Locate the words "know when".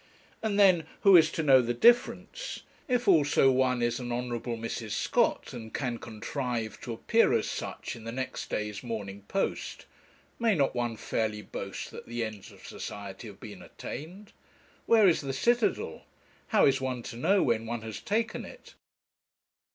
17.15-17.67